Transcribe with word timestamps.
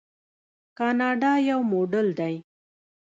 کاناډا 0.77 1.33
یو 1.49 1.59
موډل 1.71 2.07
دی. 2.19 2.35